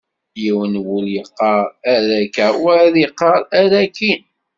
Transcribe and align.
Yiwen 0.41 0.71
n 0.73 0.81
wul 0.85 1.05
yeqqar 1.15 1.63
err 1.93 2.07
akka, 2.21 2.47
wayeḍ 2.63 2.95
yeqqar 3.01 3.39
err 3.59 3.71
akkin. 3.83 4.21